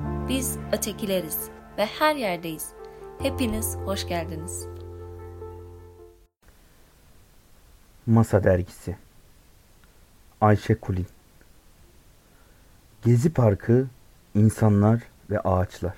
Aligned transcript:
Biz 0.00 0.58
ötekileriz 0.72 1.48
ve 1.78 1.86
her 1.86 2.16
yerdeyiz. 2.16 2.68
Hepiniz 3.18 3.76
hoş 3.76 4.08
geldiniz. 4.08 4.66
Masa 8.06 8.44
Dergisi 8.44 8.96
Ayşe 10.40 10.74
Kulin 10.74 11.06
Gezi 13.04 13.32
Parkı, 13.32 13.86
insanlar 14.34 15.02
ve 15.30 15.40
ağaçlar. 15.40 15.94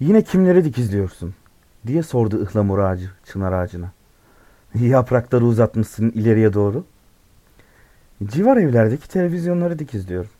Yine 0.00 0.22
kimleri 0.22 0.64
dikizliyorsun? 0.64 1.34
diye 1.86 2.02
sordu 2.02 2.42
ıhlamur 2.42 2.78
ağacı 2.78 3.10
çınar 3.24 3.52
ağacına. 3.52 3.92
Yaprakları 4.74 5.44
uzatmışsın 5.44 6.10
ileriye 6.10 6.52
doğru. 6.52 6.84
Civar 8.24 8.56
evlerdeki 8.56 9.08
televizyonları 9.08 9.78
dikizliyorum. 9.78 10.30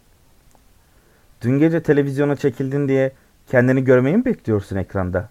Dün 1.43 1.59
gece 1.59 1.83
televizyona 1.83 2.37
çekildin 2.37 2.89
diye 2.89 3.13
kendini 3.47 3.85
görmeyi 3.85 4.17
mi 4.17 4.25
bekliyorsun 4.25 4.77
ekranda? 4.77 5.29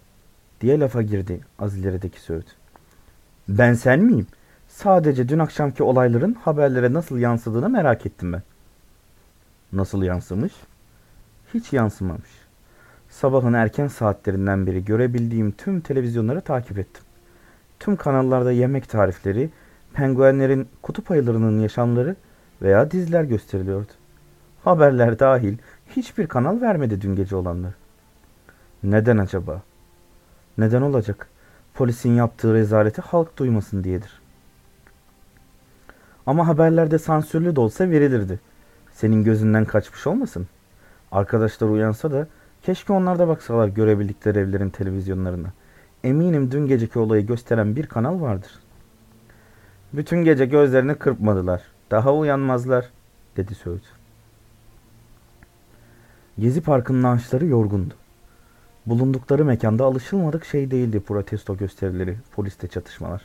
diye 0.61 0.79
lafa 0.79 1.01
girdi 1.01 1.39
az 1.59 1.77
ilerideki 1.77 2.21
Söğüt. 2.21 2.45
Ben 3.49 3.73
sen 3.73 3.99
miyim? 3.99 4.27
Sadece 4.67 5.29
dün 5.29 5.39
akşamki 5.39 5.83
olayların 5.83 6.33
haberlere 6.33 6.93
nasıl 6.93 7.17
yansıdığını 7.17 7.69
merak 7.69 8.05
ettim 8.05 8.33
ben. 8.33 8.41
Nasıl 9.73 10.03
yansımış? 10.03 10.53
Hiç 11.53 11.73
yansımamış. 11.73 12.29
Sabahın 13.09 13.53
erken 13.53 13.87
saatlerinden 13.87 14.67
beri 14.67 14.85
görebildiğim 14.85 15.51
tüm 15.51 15.81
televizyonları 15.81 16.41
takip 16.41 16.79
ettim. 16.79 17.03
Tüm 17.79 17.95
kanallarda 17.95 18.51
yemek 18.51 18.89
tarifleri, 18.89 19.49
penguenlerin 19.93 20.67
kutup 20.81 21.11
ayılarının 21.11 21.59
yaşamları 21.59 22.15
veya 22.61 22.91
diziler 22.91 23.23
gösteriliyordu. 23.23 23.91
Haberler 24.63 25.19
dahil 25.19 25.57
hiçbir 25.95 26.27
kanal 26.27 26.61
vermedi 26.61 27.01
dün 27.01 27.15
gece 27.15 27.35
olanları. 27.35 27.73
Neden 28.83 29.17
acaba? 29.17 29.61
Neden 30.57 30.81
olacak? 30.81 31.27
Polisin 31.73 32.15
yaptığı 32.15 32.53
rezaleti 32.53 33.01
halk 33.01 33.37
duymasın 33.37 33.83
diyedir. 33.83 34.21
Ama 36.25 36.47
haberlerde 36.47 36.99
sansürlü 36.99 37.55
de 37.55 37.59
olsa 37.59 37.89
verilirdi. 37.89 38.39
Senin 38.91 39.23
gözünden 39.23 39.65
kaçmış 39.65 40.07
olmasın. 40.07 40.47
Arkadaşlar 41.11 41.69
uyansa 41.69 42.11
da 42.11 42.27
keşke 42.63 42.93
onlar 42.93 43.19
da 43.19 43.27
baksalar 43.27 43.67
görebildikleri 43.67 44.39
evlerin 44.39 44.69
televizyonlarına. 44.69 45.47
Eminim 46.03 46.51
dün 46.51 46.67
geceki 46.67 46.99
olayı 46.99 47.25
gösteren 47.25 47.75
bir 47.75 47.87
kanal 47.87 48.21
vardır. 48.21 48.51
Bütün 49.93 50.17
gece 50.23 50.45
gözlerini 50.45 50.95
kırpmadılar. 50.95 51.61
Daha 51.91 52.13
uyanmazlar, 52.13 52.89
dedi 53.37 53.55
Söğüt. 53.55 53.98
Gezi 56.39 56.61
Parkı'nın 56.61 57.03
ağaçları 57.03 57.45
yorgundu. 57.45 57.93
Bulundukları 58.85 59.45
mekanda 59.45 59.85
alışılmadık 59.85 60.45
şey 60.45 60.71
değildi 60.71 60.99
protesto 60.99 61.57
gösterileri, 61.57 62.17
poliste 62.31 62.67
çatışmalar. 62.67 63.21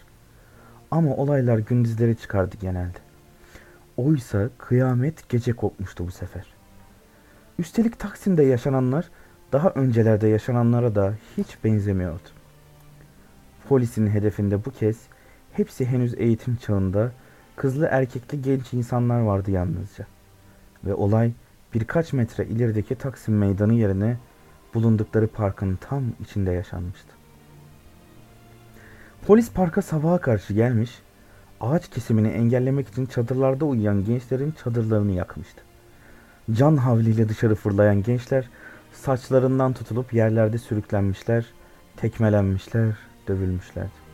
Ama 0.91 1.17
olaylar 1.17 1.59
gündüzleri 1.59 2.17
çıkardı 2.17 2.57
genelde. 2.61 2.99
Oysa 3.97 4.51
kıyamet 4.59 5.29
gece 5.29 5.53
kopmuştu 5.53 6.07
bu 6.07 6.11
sefer. 6.11 6.45
Üstelik 7.59 7.99
Taksim'de 7.99 8.43
yaşananlar 8.43 9.11
daha 9.53 9.71
öncelerde 9.71 10.29
yaşananlara 10.29 10.95
da 10.95 11.15
hiç 11.37 11.65
benzemiyordu. 11.65 12.29
Polisin 13.69 14.07
hedefinde 14.07 14.65
bu 14.65 14.71
kez 14.71 14.97
hepsi 15.53 15.87
henüz 15.87 16.15
eğitim 16.15 16.57
çağında 16.57 17.13
kızlı 17.57 17.89
erkekli 17.91 18.43
genç 18.43 18.73
insanlar 18.73 19.21
vardı 19.21 19.51
yalnızca. 19.51 20.07
Ve 20.85 20.95
olay 20.95 21.33
birkaç 21.75 22.13
metre 22.13 22.47
ilerideki 22.47 22.95
Taksim 22.95 23.39
meydanı 23.39 23.75
yerine 23.75 24.17
bulundukları 24.75 25.27
parkın 25.27 25.79
tam 25.81 26.05
içinde 26.21 26.51
yaşanmıştı. 26.53 27.09
Polis 29.27 29.53
parka 29.53 29.83
sabaha 29.83 30.19
karşı 30.19 30.53
gelmiş, 30.53 30.91
ağaç 31.61 31.91
kesimini 31.91 32.29
engellemek 32.29 32.89
için 32.89 33.07
çadırlarda 33.07 33.65
uyuyan 33.65 34.05
gençlerin 34.05 34.55
çadırlarını 34.65 35.13
yakmıştı. 35.13 35.63
Can 36.53 36.77
havliyle 36.77 37.29
dışarı 37.29 37.55
fırlayan 37.55 38.03
gençler 38.03 38.49
saçlarından 38.93 39.73
tutulup 39.73 40.15
yerlerde 40.15 40.59
sürüklenmişler, 40.59 41.47
tekmelenmişler, 41.97 42.95
dövülmüşlerdi. 43.29 44.05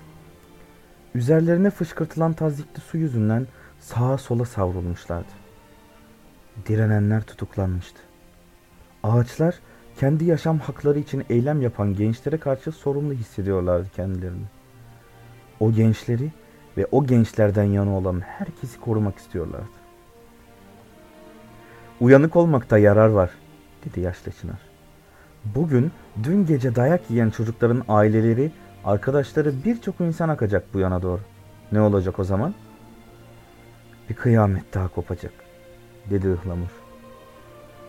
Üzerlerine 1.15 1.71
fışkırtılan 1.71 2.33
tazikli 2.33 2.81
su 2.81 2.99
yüzünden 2.99 3.47
sağa 3.81 4.19
sola 4.19 4.45
savrulmuşlardı. 4.45 5.40
Direnenler 6.67 7.23
tutuklanmıştı. 7.23 8.01
Ağaçlar 9.03 9.55
kendi 9.99 10.25
yaşam 10.25 10.59
hakları 10.59 10.99
için 10.99 11.25
eylem 11.31 11.63
yapan 11.63 11.95
gençlere 11.95 12.39
karşı 12.39 12.73
sorumlu 12.73 13.13
hissediyorlardı 13.13 13.89
kendilerini. 13.97 14.45
O 15.61 15.73
gençleri 15.73 16.31
ve 16.77 16.87
o 16.91 17.07
gençlerden 17.07 17.65
yana 17.65 17.97
olan 17.97 18.21
herkesi 18.21 18.81
korumak 18.81 19.19
istiyorlardı. 19.19 19.81
Uyanık 22.01 22.37
olmakta 22.37 22.79
yarar 22.79 23.09
var, 23.09 23.31
dedi 23.85 24.01
yaşlı 24.01 24.33
Çınar. 24.33 24.61
Bugün 25.45 25.93
dün 26.23 26.47
gece 26.47 26.75
dayak 26.75 27.11
yiyen 27.11 27.31
çocukların 27.31 27.85
aileleri, 27.89 28.53
arkadaşları 28.85 29.65
birçok 29.65 30.01
insan 30.01 30.29
akacak 30.29 30.75
bu 30.75 30.79
yana 30.79 31.03
doğru. 31.03 31.21
Ne 31.73 31.81
olacak 31.81 32.19
o 32.19 32.25
zaman? 32.25 32.55
Bir 34.09 34.15
kıyamet 34.15 34.75
daha 34.75 34.89
kopacak, 34.89 35.33
dedi 36.11 36.33
ıhlamur. 36.33 36.71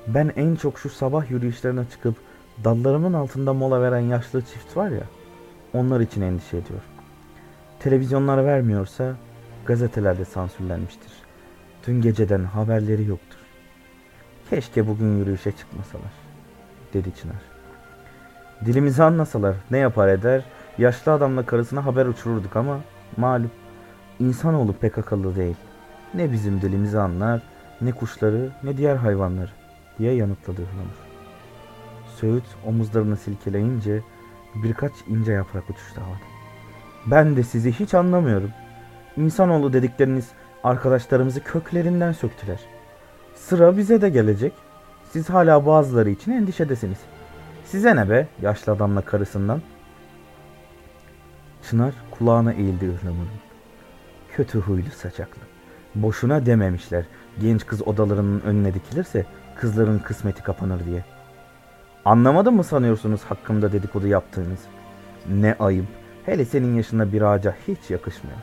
Ben 0.07 0.31
en 0.35 0.55
çok 0.55 0.79
şu 0.79 0.89
sabah 0.89 1.31
yürüyüşlerine 1.31 1.85
çıkıp 1.91 2.15
dallarımın 2.63 3.13
altında 3.13 3.53
mola 3.53 3.81
veren 3.81 3.99
yaşlı 3.99 4.41
çift 4.41 4.77
var 4.77 4.89
ya, 4.89 5.03
onlar 5.73 5.99
için 5.99 6.21
endişe 6.21 6.57
ediyorum. 6.57 6.89
Televizyonlar 7.79 8.45
vermiyorsa 8.45 9.15
gazetelerde 9.65 10.25
sansürlenmiştir. 10.25 11.11
Dün 11.87 12.01
geceden 12.01 12.43
haberleri 12.43 13.05
yoktur. 13.05 13.37
Keşke 14.49 14.87
bugün 14.87 15.17
yürüyüşe 15.17 15.51
çıkmasalar, 15.51 16.11
dedi 16.93 17.15
Çınar. 17.21 17.41
Dilimizi 18.65 19.03
anlasalar 19.03 19.55
ne 19.71 19.77
yapar 19.77 20.07
eder, 20.07 20.45
yaşlı 20.77 21.11
adamla 21.11 21.45
karısına 21.45 21.85
haber 21.85 22.05
uçururduk 22.05 22.55
ama 22.55 22.79
malum 23.17 23.51
insanoğlu 24.19 24.73
pek 24.73 24.97
akıllı 24.97 25.35
değil. 25.35 25.55
Ne 26.13 26.31
bizim 26.31 26.61
dilimizi 26.61 26.99
anlar, 26.99 27.41
ne 27.81 27.91
kuşları, 27.91 28.51
ne 28.63 28.77
diğer 28.77 28.95
hayvanları 28.95 29.49
diye 29.99 30.13
yanıtladı 30.13 30.61
Hılamur. 30.61 31.11
Söğüt 32.15 32.45
omuzlarını 32.65 33.17
silkeleyince 33.17 34.01
birkaç 34.55 34.91
ince 35.07 35.31
yaprak 35.31 35.69
uçuştu 35.69 36.01
havada. 36.01 36.31
Ben 37.05 37.35
de 37.35 37.43
sizi 37.43 37.71
hiç 37.71 37.93
anlamıyorum. 37.93 38.51
İnsanoğlu 39.17 39.73
dedikleriniz 39.73 40.29
arkadaşlarımızı 40.63 41.43
köklerinden 41.43 42.11
söktüler. 42.11 42.59
Sıra 43.35 43.77
bize 43.77 44.01
de 44.01 44.09
gelecek. 44.09 44.53
Siz 45.11 45.29
hala 45.29 45.65
bazıları 45.65 46.09
için 46.09 46.31
endişedesiniz. 46.31 46.99
Size 47.65 47.95
ne 47.95 48.09
be 48.09 48.27
yaşlı 48.41 48.71
adamla 48.71 49.01
karısından? 49.01 49.61
Çınar 51.69 51.93
kulağına 52.11 52.53
eğildi 52.53 52.89
ıhlamurun. 52.89 53.41
Kötü 54.31 54.59
huylu 54.59 54.91
saçaklı. 54.91 55.41
Boşuna 55.95 56.45
dememişler 56.45 57.05
genç 57.41 57.65
kız 57.65 57.87
odalarının 57.87 58.41
önüne 58.41 58.73
dikilirse 58.73 59.25
kızların 59.55 59.99
kısmeti 59.99 60.43
kapanır 60.43 60.85
diye. 60.85 61.03
Anlamadın 62.05 62.53
mı 62.53 62.63
sanıyorsunuz 62.63 63.21
hakkımda 63.23 63.71
dedikodu 63.71 64.07
yaptığınız? 64.07 64.59
Ne 65.29 65.55
ayıp. 65.59 65.85
Hele 66.25 66.45
senin 66.45 66.75
yaşında 66.75 67.13
bir 67.13 67.21
ağaca 67.21 67.55
hiç 67.67 67.89
yakışmıyor. 67.89 68.37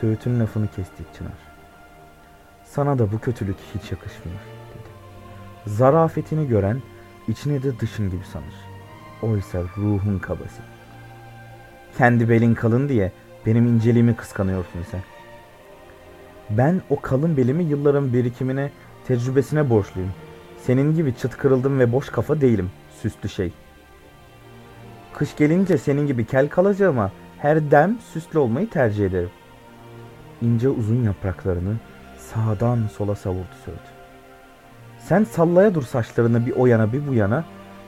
Söğüt'ün 0.00 0.40
lafını 0.40 0.68
kesti 0.68 1.02
Çınar. 1.18 1.32
Sana 2.64 2.98
da 2.98 3.12
bu 3.12 3.18
kötülük 3.18 3.56
hiç 3.74 3.92
yakışmıyor 3.92 4.38
dedi. 4.38 4.88
Zarafetini 5.66 6.48
gören 6.48 6.82
içini 7.28 7.62
de 7.62 7.80
dışın 7.80 8.10
gibi 8.10 8.24
sanır. 8.32 8.54
Oysa 9.22 9.62
ruhun 9.76 10.18
kabası. 10.18 10.62
Kendi 11.98 12.28
belin 12.28 12.54
kalın 12.54 12.88
diye 12.88 13.12
benim 13.46 13.66
inceliğimi 13.66 14.16
kıskanıyorsun 14.16 14.82
sen. 14.90 15.00
Ben 16.50 16.82
o 16.90 17.00
kalın 17.00 17.36
belimi 17.36 17.64
yılların 17.64 18.12
birikimine, 18.12 18.70
tecrübesine 19.06 19.70
borçluyum. 19.70 20.10
Senin 20.62 20.94
gibi 20.94 21.14
çıt 21.14 21.36
kırıldım 21.36 21.78
ve 21.78 21.92
boş 21.92 22.08
kafa 22.10 22.40
değilim, 22.40 22.70
süslü 23.02 23.28
şey. 23.28 23.52
Kış 25.14 25.36
gelince 25.36 25.78
senin 25.78 26.06
gibi 26.06 26.26
kel 26.26 26.48
kalacağıma 26.48 27.12
her 27.38 27.70
dem 27.70 27.98
süslü 28.12 28.38
olmayı 28.38 28.70
tercih 28.70 29.06
ederim. 29.06 29.30
İnce 30.42 30.68
uzun 30.68 31.02
yapraklarını 31.02 31.76
sağdan 32.18 32.78
sola 32.96 33.14
savurdu 33.14 33.54
Söğüt. 33.64 33.78
Sen 34.98 35.24
sallaya 35.24 35.74
dur 35.74 35.82
saçlarını 35.82 36.46
bir 36.46 36.52
o 36.52 36.66
yana 36.66 36.92
bir 36.92 37.08
bu 37.08 37.14
yana. 37.14 37.44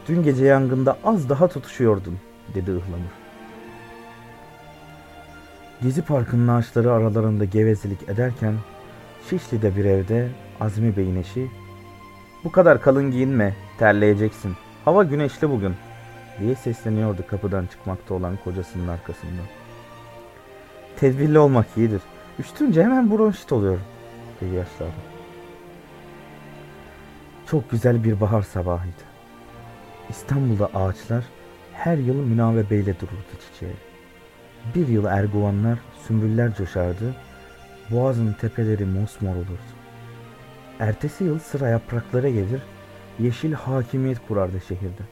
Dün 0.09 0.23
gece 0.23 0.45
yangında 0.45 0.97
az 1.05 1.29
daha 1.29 1.49
tutuşuyordun 1.49 2.19
dedi 2.55 2.71
ıhlamur. 2.71 3.20
Gezi 5.83 6.03
Parkı'nın 6.03 6.49
ağaçları 6.49 6.93
aralarında 6.93 7.45
gevezelik 7.45 8.09
ederken 8.09 8.55
Şişli'de 9.31 9.77
bir 9.77 9.85
evde 9.85 10.29
Azmi 10.61 10.97
Bey'in 10.97 11.17
eşi 11.17 11.47
Bu 12.45 12.53
kadar 12.53 12.83
kalın 12.83 13.11
giyinme, 13.11 13.57
terleyeceksin. 13.79 14.57
Hava 14.85 15.03
güneşli 15.03 15.51
bugün, 15.51 15.75
diye 16.41 16.55
sesleniyordu 16.55 17.27
kapıdan 17.27 17.67
çıkmakta 17.67 18.15
olan 18.15 18.39
kocasının 18.45 18.89
arkasından. 18.89 19.47
Tedbirli 20.97 21.39
olmak 21.39 21.67
iyidir. 21.77 22.03
Üşütünce 22.39 22.83
hemen 22.83 23.11
bronşit 23.11 23.53
oluyorum, 23.53 23.83
dedi 24.41 24.55
yaşlı 24.55 24.85
adam. 24.85 24.95
Çok 27.47 27.71
güzel 27.71 28.05
bir 28.05 28.21
bahar 28.21 28.43
sabahıydı. 28.43 29.03
İstanbul'da 30.09 30.67
ağaçlar 30.67 31.25
her 31.73 31.97
yıl 31.97 32.15
münavebeyle 32.15 33.01
dururdu 33.01 33.33
çiçeğe. 33.53 33.90
Bir 34.75 34.89
yıl 34.89 35.05
erguvanlar, 35.05 35.79
sümbüller 36.07 36.55
coşardı, 36.55 37.15
boğazın 37.91 38.33
tepeleri 38.33 38.85
mosmor 38.85 39.37
olurdu. 39.37 39.59
Ertesi 40.79 41.25
yıl 41.25 41.39
sıra 41.39 41.69
yapraklara 41.69 42.29
gelir, 42.29 42.63
yeşil 43.19 43.53
hakimiyet 43.53 44.27
kurardı 44.29 44.61
şehirde. 44.69 45.03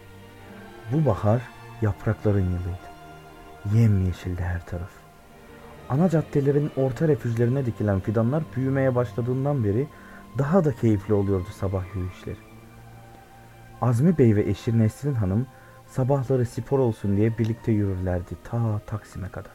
Bu 0.92 1.06
bahar 1.06 1.42
yaprakların 1.82 2.44
yılıydı. 2.44 2.88
Yemyeşildi 3.74 4.42
her 4.42 4.66
taraf. 4.66 4.90
Ana 5.88 6.08
caddelerin 6.08 6.70
orta 6.76 7.08
refüjlerine 7.08 7.66
dikilen 7.66 8.00
fidanlar 8.00 8.42
büyümeye 8.56 8.94
başladığından 8.94 9.64
beri 9.64 9.86
daha 10.38 10.64
da 10.64 10.72
keyifli 10.72 11.14
oluyordu 11.14 11.48
sabah 11.60 11.84
yürüyüşleri. 11.94 12.36
Azmi 13.80 14.18
Bey 14.18 14.36
ve 14.36 14.42
eşi 14.42 14.78
Nesrin 14.78 15.14
Hanım 15.14 15.46
sabahları 15.88 16.46
spor 16.46 16.78
olsun 16.78 17.16
diye 17.16 17.38
birlikte 17.38 17.72
yürürlerdi 17.72 18.36
ta 18.44 18.80
Taksim'e 18.86 19.28
kadar. 19.28 19.52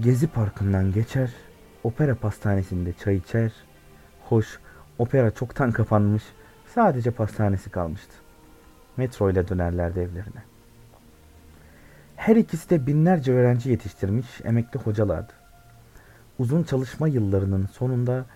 Gezi 0.00 0.26
Parkı'ndan 0.26 0.92
geçer, 0.92 1.30
opera 1.84 2.14
pastanesinde 2.14 2.92
çay 2.92 3.16
içer. 3.16 3.52
Hoş, 4.28 4.58
opera 4.98 5.30
çoktan 5.30 5.72
kapanmış, 5.72 6.22
sadece 6.74 7.10
pastanesi 7.10 7.70
kalmıştı. 7.70 8.14
Metro 8.96 9.30
ile 9.30 9.48
dönerlerdi 9.48 10.00
evlerine. 10.00 10.42
Her 12.16 12.36
ikisi 12.36 12.70
de 12.70 12.86
binlerce 12.86 13.32
öğrenci 13.32 13.70
yetiştirmiş 13.70 14.26
emekli 14.44 14.80
hocalardı. 14.80 15.32
Uzun 16.38 16.62
çalışma 16.62 17.08
yıllarının 17.08 17.66
sonunda 17.66 18.26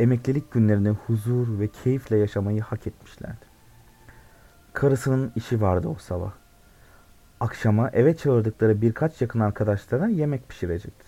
emeklilik 0.00 0.52
günlerini 0.52 0.88
huzur 0.88 1.60
ve 1.60 1.68
keyifle 1.68 2.16
yaşamayı 2.16 2.60
hak 2.60 2.86
etmişlerdi. 2.86 3.47
Karısının 4.78 5.32
işi 5.36 5.60
vardı 5.60 5.88
o 5.88 5.94
sabah. 5.94 6.32
Akşama 7.40 7.90
eve 7.90 8.16
çağırdıkları 8.16 8.82
birkaç 8.82 9.20
yakın 9.20 9.40
arkadaşlara 9.40 10.08
yemek 10.08 10.48
pişirecekti. 10.48 11.06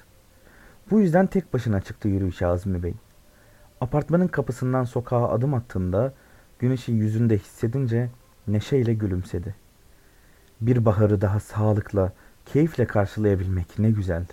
Bu 0.91 1.01
yüzden 1.01 1.27
tek 1.27 1.55
başına 1.55 1.81
çıktı 1.81 2.09
yürüyüşe 2.09 2.47
Azmi 2.47 2.83
Bey. 2.83 2.95
Apartmanın 3.81 4.29
kapısından 4.29 4.85
sokağa 4.85 5.29
adım 5.29 5.55
attığında 5.55 6.13
güneşi 6.59 6.93
yüzünde 6.93 7.39
hissedince 7.39 8.11
neşeyle 8.49 8.95
gülümsedi. 8.95 9.55
Bir 10.61 10.85
baharı 10.85 11.21
daha 11.21 11.41
sağlıkla, 11.41 12.13
keyifle 12.47 12.87
karşılayabilmek 12.87 13.79
ne 13.79 13.91
güzeldi. 13.91 14.33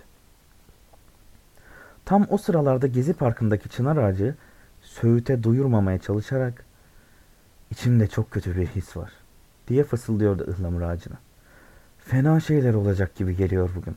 Tam 2.04 2.26
o 2.30 2.38
sıralarda 2.38 2.86
Gezi 2.86 3.12
Parkı'ndaki 3.12 3.68
çınar 3.68 3.96
ağacı 3.96 4.34
Söğüt'e 4.82 5.42
duyurmamaya 5.42 5.98
çalışarak 5.98 6.64
içimde 7.70 8.06
çok 8.06 8.30
kötü 8.30 8.56
bir 8.56 8.66
his 8.66 8.96
var 8.96 9.17
diye 9.68 9.84
fısıldıyordu 9.84 10.46
ıhlamur 10.48 10.80
ağacına. 10.82 11.16
Fena 11.98 12.40
şeyler 12.40 12.74
olacak 12.74 13.14
gibi 13.14 13.36
geliyor 13.36 13.70
bugün. 13.76 13.96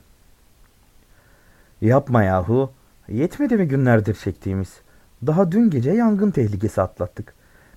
Yapma 1.82 2.24
yahu. 2.24 2.72
Yetmedi 3.08 3.58
mi 3.58 3.68
günlerdir 3.68 4.16
çektiğimiz? 4.16 4.82
Daha 5.28 5.52
dün 5.52 5.70
gece 5.70 5.92
yangın 5.92 6.32
tehlikesi 6.32 6.82
atlattık. 6.82 7.34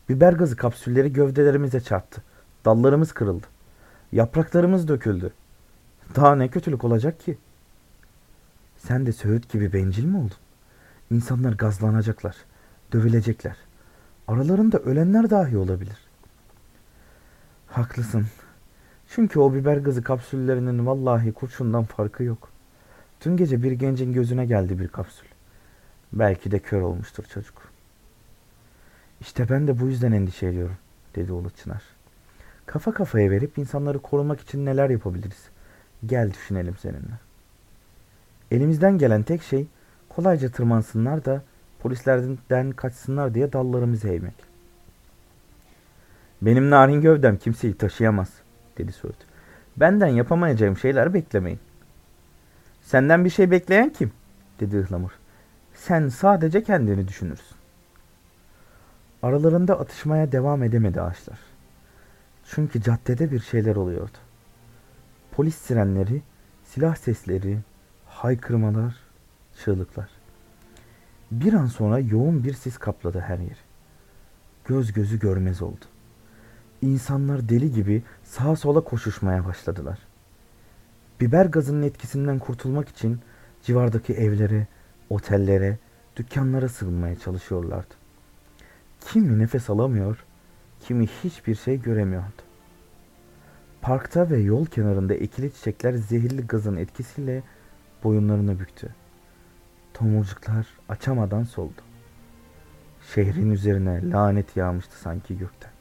Biber 0.08 0.32
gazı 0.32 0.56
kapsülleri 0.56 1.12
gövdelerimize 1.12 1.80
çarptı. 1.80 2.22
Dallarımız 2.64 3.12
kırıldı. 3.12 3.46
Yapraklarımız 4.12 4.88
döküldü. 4.88 5.32
Daha 6.16 6.36
ne 6.36 6.48
kötülük 6.48 6.84
olacak 6.84 7.20
ki? 7.20 7.38
Sen 8.78 9.06
de 9.06 9.12
Söğüt 9.12 9.52
gibi 9.52 9.72
bencil 9.72 10.04
mi 10.04 10.16
oldun? 10.16 10.36
İnsanlar 11.10 11.52
gazlanacaklar, 11.52 12.36
dövülecekler. 12.92 13.56
Aralarında 14.28 14.78
ölenler 14.78 15.30
dahi 15.30 15.56
olabilir. 15.56 16.03
Haklısın. 17.74 18.26
Çünkü 19.08 19.40
o 19.40 19.54
biber 19.54 19.76
gazı 19.76 20.02
kapsüllerinin 20.02 20.86
vallahi 20.86 21.32
kurşundan 21.32 21.84
farkı 21.84 22.22
yok. 22.22 22.48
Dün 23.24 23.36
gece 23.36 23.62
bir 23.62 23.72
gencin 23.72 24.12
gözüne 24.12 24.46
geldi 24.46 24.78
bir 24.78 24.88
kapsül. 24.88 25.26
Belki 26.12 26.50
de 26.50 26.58
kör 26.58 26.80
olmuştur 26.80 27.24
çocuk. 27.24 27.62
İşte 29.20 29.48
ben 29.48 29.66
de 29.66 29.80
bu 29.80 29.86
yüzden 29.86 30.12
endişe 30.12 30.46
ediyorum, 30.46 30.76
dedi 31.14 31.32
Ulu 31.32 31.50
Çınar. 31.50 31.82
Kafa 32.66 32.94
kafaya 32.94 33.30
verip 33.30 33.58
insanları 33.58 33.98
korumak 33.98 34.40
için 34.40 34.66
neler 34.66 34.90
yapabiliriz? 34.90 35.48
Gel 36.06 36.32
düşünelim 36.32 36.76
seninle. 36.76 37.18
Elimizden 38.50 38.98
gelen 38.98 39.22
tek 39.22 39.42
şey 39.42 39.66
kolayca 40.08 40.50
tırmansınlar 40.50 41.24
da 41.24 41.42
polislerden 41.78 42.70
kaçsınlar 42.70 43.34
diye 43.34 43.52
dallarımızı 43.52 44.08
eğmek. 44.08 44.53
Benim 46.44 46.70
narin 46.70 47.00
gövdem 47.00 47.36
kimseyi 47.36 47.76
taşıyamaz, 47.76 48.28
dedi 48.78 48.92
Söğüt. 48.92 49.16
Benden 49.76 50.06
yapamayacağım 50.06 50.76
şeyler 50.76 51.14
beklemeyin. 51.14 51.60
Senden 52.82 53.24
bir 53.24 53.30
şey 53.30 53.50
bekleyen 53.50 53.90
kim? 53.90 54.12
dedi 54.60 54.76
Ihlamur. 54.76 55.10
Sen 55.74 56.08
sadece 56.08 56.62
kendini 56.62 57.08
düşünürsün. 57.08 57.56
Aralarında 59.22 59.80
atışmaya 59.80 60.32
devam 60.32 60.62
edemedi 60.62 61.00
ağaçlar. 61.00 61.38
Çünkü 62.44 62.82
caddede 62.82 63.30
bir 63.30 63.40
şeyler 63.40 63.76
oluyordu. 63.76 64.18
Polis 65.32 65.54
sirenleri, 65.54 66.22
silah 66.64 66.96
sesleri, 66.96 67.58
haykırmalar, 68.06 68.94
çığlıklar. 69.64 70.08
Bir 71.30 71.52
an 71.52 71.66
sonra 71.66 71.98
yoğun 71.98 72.44
bir 72.44 72.54
sis 72.54 72.78
kapladı 72.78 73.20
her 73.20 73.38
yeri. 73.38 73.64
Göz 74.64 74.92
gözü 74.92 75.18
görmez 75.18 75.62
oldu. 75.62 75.84
İnsanlar 76.84 77.48
deli 77.48 77.72
gibi 77.72 78.02
sağa 78.24 78.56
sola 78.56 78.80
koşuşmaya 78.80 79.44
başladılar. 79.44 79.98
Biber 81.20 81.46
gazının 81.46 81.82
etkisinden 81.82 82.38
kurtulmak 82.38 82.88
için 82.88 83.20
civardaki 83.62 84.14
evlere, 84.14 84.66
otellere, 85.10 85.78
dükkanlara 86.16 86.68
sığınmaya 86.68 87.18
çalışıyorlardı. 87.18 87.94
Kimi 89.00 89.38
nefes 89.38 89.70
alamıyor, 89.70 90.24
kimi 90.80 91.06
hiçbir 91.06 91.54
şey 91.54 91.82
göremiyordu. 91.82 92.42
Parkta 93.82 94.30
ve 94.30 94.38
yol 94.38 94.66
kenarında 94.66 95.14
ekili 95.14 95.52
çiçekler 95.54 95.92
zehirli 95.92 96.46
gazın 96.46 96.76
etkisiyle 96.76 97.42
boyunlarını 98.04 98.60
büktü. 98.60 98.94
Tomurcuklar 99.94 100.66
açamadan 100.88 101.42
soldu. 101.44 101.82
Şehrin 103.14 103.50
üzerine 103.50 104.10
lanet 104.10 104.56
yağmıştı 104.56 104.98
sanki 104.98 105.38
gökten. 105.38 105.73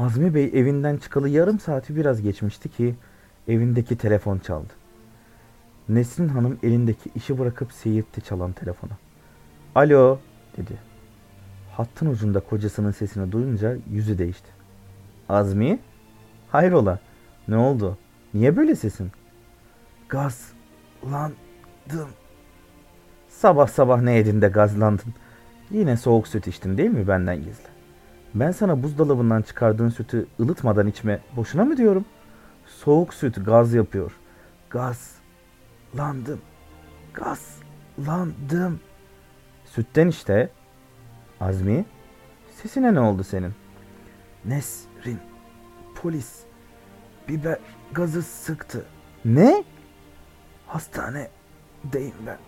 Azmi 0.00 0.34
Bey 0.34 0.50
evinden 0.54 0.96
çıkalı 0.96 1.28
yarım 1.28 1.58
saati 1.58 1.96
biraz 1.96 2.22
geçmişti 2.22 2.68
ki 2.68 2.94
evindeki 3.48 3.98
telefon 3.98 4.38
çaldı. 4.38 4.72
Nesrin 5.88 6.28
Hanım 6.28 6.58
elindeki 6.62 7.10
işi 7.14 7.38
bırakıp 7.38 7.72
seyirtti 7.72 8.20
çalan 8.20 8.52
telefonu. 8.52 8.90
Alo 9.74 10.18
dedi. 10.56 10.78
Hattın 11.72 12.06
ucunda 12.06 12.40
kocasının 12.40 12.90
sesini 12.90 13.32
duyunca 13.32 13.76
yüzü 13.90 14.18
değişti. 14.18 14.48
Azmi? 15.28 15.78
Hayrola? 16.50 16.98
Ne 17.48 17.56
oldu? 17.56 17.98
Niye 18.34 18.56
böyle 18.56 18.74
sesin? 18.74 19.12
Gazlandım. 20.08 21.34
Sabah 23.28 23.68
sabah 23.68 24.00
ne 24.00 24.12
yedin 24.12 24.42
de 24.42 24.48
gazlandın? 24.48 25.14
Yine 25.70 25.96
soğuk 25.96 26.28
süt 26.28 26.46
içtin 26.46 26.78
değil 26.78 26.90
mi 26.90 27.08
benden 27.08 27.36
gizli? 27.36 27.69
Ben 28.34 28.50
sana 28.50 28.82
buzdolabından 28.82 29.42
çıkardığın 29.42 29.88
sütü 29.88 30.26
ılıtmadan 30.40 30.86
içme 30.86 31.20
boşuna 31.36 31.64
mı 31.64 31.76
diyorum? 31.76 32.04
Soğuk 32.66 33.14
süt 33.14 33.46
gaz 33.46 33.74
yapıyor. 33.74 34.12
Gazlandım. 34.70 36.40
Gazlandım. 37.14 38.80
Sütten 39.64 40.08
işte. 40.08 40.50
Azmi, 41.40 41.84
sesine 42.62 42.94
ne 42.94 43.00
oldu 43.00 43.24
senin? 43.24 43.52
Nesrin, 44.44 45.18
polis, 45.94 46.40
biber 47.28 47.58
gazı 47.92 48.22
sıktı. 48.22 48.84
Ne? 49.24 49.64
Hastanedeyim 50.66 52.14
ben. 52.26 52.38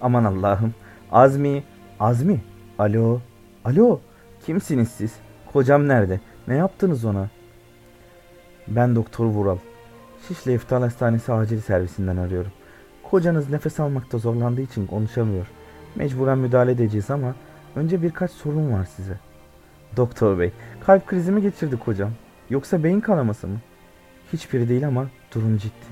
Aman 0.00 0.24
Allah'ım. 0.24 0.74
Azmi, 1.12 1.64
Azmi. 2.00 2.44
Alo, 2.78 3.20
alo. 3.64 4.00
Kimsiniz 4.46 4.88
siz? 4.88 5.14
Kocam 5.52 5.88
nerede? 5.88 6.20
Ne 6.48 6.54
yaptınız 6.54 7.04
ona? 7.04 7.28
Ben 8.68 8.96
Doktor 8.96 9.24
Vural. 9.24 9.58
Şişli 10.28 10.54
İftal 10.54 10.82
Hastanesi 10.82 11.32
acil 11.32 11.60
servisinden 11.60 12.16
arıyorum. 12.16 12.52
Kocanız 13.02 13.50
nefes 13.50 13.80
almakta 13.80 14.18
zorlandığı 14.18 14.60
için 14.60 14.86
konuşamıyor. 14.86 15.46
Mecburen 15.96 16.38
müdahale 16.38 16.72
edeceğiz 16.72 17.10
ama 17.10 17.34
Önce 17.76 18.02
birkaç 18.02 18.30
sorun 18.30 18.72
var 18.72 18.84
size. 18.96 19.18
Doktor 19.96 20.38
bey, 20.38 20.52
kalp 20.86 21.06
krizi 21.06 21.32
mi 21.32 21.42
geçirdik 21.42 21.80
hocam? 21.80 22.10
Yoksa 22.50 22.84
beyin 22.84 23.00
kanaması 23.00 23.48
mı? 23.48 23.56
Hiçbiri 24.32 24.68
değil 24.68 24.86
ama 24.86 25.06
durum 25.34 25.56
ciddi. 25.56 25.86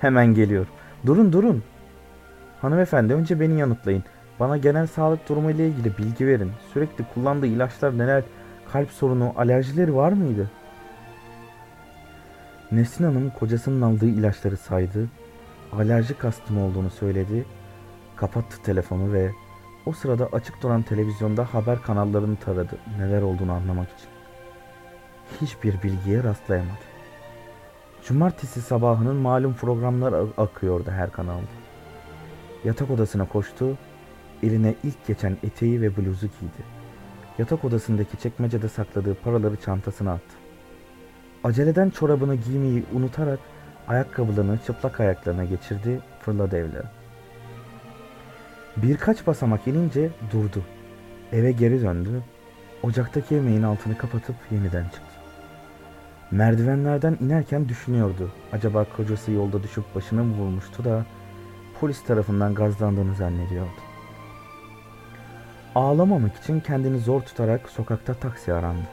Hemen 0.00 0.26
geliyor. 0.34 0.66
Durun 1.06 1.32
durun. 1.32 1.62
Hanımefendi 2.60 3.14
önce 3.14 3.40
beni 3.40 3.58
yanıtlayın. 3.60 4.04
Bana 4.40 4.56
genel 4.56 4.86
sağlık 4.86 5.28
durumu 5.28 5.50
ile 5.50 5.68
ilgili 5.68 5.98
bilgi 5.98 6.26
verin. 6.26 6.52
Sürekli 6.72 7.04
kullandığı 7.14 7.46
ilaçlar 7.46 7.98
neler? 7.98 8.22
Kalp 8.72 8.90
sorunu, 8.90 9.32
alerjileri 9.36 9.94
var 9.96 10.12
mıydı? 10.12 10.50
Nesrin 12.72 13.04
Hanım 13.04 13.30
kocasının 13.30 13.82
aldığı 13.82 14.06
ilaçları 14.06 14.56
saydı. 14.56 15.08
Alerjik 15.72 16.24
astım 16.24 16.62
olduğunu 16.62 16.90
söyledi. 16.90 17.44
Kapattı 18.16 18.62
telefonu 18.62 19.12
ve 19.12 19.30
o 19.86 19.92
sırada 19.92 20.28
açık 20.32 20.62
duran 20.62 20.82
televizyonda 20.82 21.54
haber 21.54 21.82
kanallarını 21.82 22.36
taradı 22.36 22.78
neler 22.98 23.22
olduğunu 23.22 23.52
anlamak 23.52 23.88
için. 23.92 24.08
Hiçbir 25.40 25.82
bilgiye 25.82 26.24
rastlayamadı. 26.24 26.90
Cumartesi 28.04 28.62
sabahının 28.62 29.16
malum 29.16 29.54
programlar 29.54 30.14
akıyordu 30.38 30.90
her 30.90 31.12
kanalda. 31.12 31.60
Yatak 32.64 32.90
odasına 32.90 33.28
koştu, 33.28 33.76
eline 34.42 34.74
ilk 34.84 35.06
geçen 35.06 35.36
eteği 35.42 35.82
ve 35.82 35.96
bluzu 35.96 36.26
giydi. 36.26 36.80
Yatak 37.38 37.64
odasındaki 37.64 38.16
çekmecede 38.16 38.68
sakladığı 38.68 39.14
paraları 39.14 39.56
çantasına 39.56 40.12
attı. 40.12 40.36
Aceleden 41.44 41.90
çorabını 41.90 42.34
giymeyi 42.34 42.84
unutarak 42.94 43.38
ayakkabılarını 43.88 44.58
çıplak 44.66 45.00
ayaklarına 45.00 45.44
geçirdi, 45.44 46.00
fırladı 46.20 46.56
evlere. 46.56 46.86
Birkaç 48.76 49.26
basamak 49.26 49.66
inince 49.66 50.10
durdu. 50.32 50.62
Eve 51.32 51.52
geri 51.52 51.82
döndü. 51.82 52.22
Ocaktaki 52.82 53.34
yemeğin 53.34 53.62
altını 53.62 53.98
kapatıp 53.98 54.36
yeniden 54.50 54.84
çıktı. 54.84 55.20
Merdivenlerden 56.30 57.16
inerken 57.20 57.68
düşünüyordu. 57.68 58.30
Acaba 58.52 58.86
kocası 58.96 59.32
yolda 59.32 59.62
düşüp 59.62 59.94
başını 59.94 60.24
mı 60.24 60.34
vurmuştu 60.36 60.84
da 60.84 61.06
polis 61.80 62.04
tarafından 62.04 62.54
gazlandığını 62.54 63.14
zannediyordu. 63.14 63.89
Ağlamamak 65.74 66.36
için 66.36 66.60
kendini 66.60 66.98
zor 66.98 67.22
tutarak 67.22 67.68
sokakta 67.68 68.14
taksi 68.14 68.52
arandı. 68.52 68.88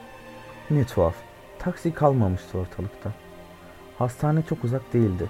Ne 0.70 0.84
tuhaf. 0.84 1.16
Taksi 1.60 1.94
kalmamıştı 1.94 2.58
ortalıkta. 2.58 3.12
Hastane 3.98 4.42
çok 4.50 4.64
uzak 4.64 4.94
değildi. 4.94 5.30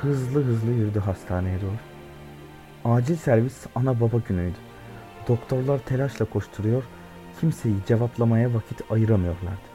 Hızlı 0.00 0.44
hızlı 0.44 0.70
yürüdü 0.70 0.98
hastaneye 0.98 1.58
doğru. 1.60 1.76
Acil 2.94 3.16
servis 3.16 3.66
ana 3.74 4.00
baba 4.00 4.16
günüydü. 4.28 4.56
Doktorlar 5.28 5.78
telaşla 5.78 6.24
koşturuyor, 6.24 6.82
kimseyi 7.40 7.74
cevaplamaya 7.88 8.54
vakit 8.54 8.92
ayıramıyorlardı. 8.92 9.68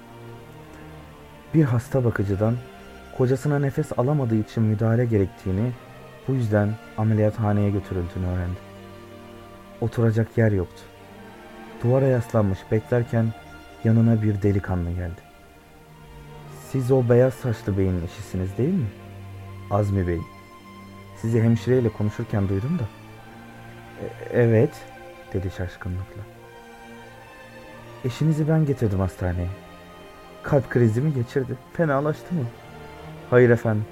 Bir 1.53 1.63
hasta 1.63 2.05
bakıcıdan 2.05 2.55
kocasına 3.17 3.59
nefes 3.59 3.99
alamadığı 3.99 4.35
için 4.35 4.63
müdahale 4.63 5.05
gerektiğini, 5.05 5.71
bu 6.27 6.33
yüzden 6.33 6.69
ameliyathaneye 6.97 7.69
götürüldüğünü 7.69 8.27
öğrendi. 8.27 8.59
Oturacak 9.81 10.37
yer 10.37 10.51
yoktu. 10.51 10.81
Duvara 11.83 12.05
yaslanmış 12.05 12.59
beklerken 12.71 13.25
yanına 13.83 14.21
bir 14.21 14.41
delikanlı 14.41 14.91
geldi. 14.91 15.21
Siz 16.71 16.91
o 16.91 17.09
beyaz 17.09 17.33
saçlı 17.33 17.77
beyin 17.77 18.01
eşisiniz 18.05 18.57
değil 18.57 18.73
mi? 18.73 18.87
Azmi 19.71 20.07
Bey. 20.07 20.19
Sizi 21.21 21.41
hemşireyle 21.41 21.89
konuşurken 21.89 22.49
duydum 22.49 22.79
da. 22.79 22.83
E- 24.03 24.39
evet, 24.41 24.71
dedi 25.33 25.51
şaşkınlıkla. 25.57 26.21
Eşinizi 28.05 28.49
ben 28.49 28.65
getirdim 28.65 28.99
hastaneye. 28.99 29.47
Kalp 30.43 30.69
krizi 30.69 31.01
mi 31.01 31.13
geçirdi? 31.13 31.55
Fenalaştı 31.73 32.35
mı? 32.35 32.45
Hayır 33.29 33.49
efendim. 33.49 33.85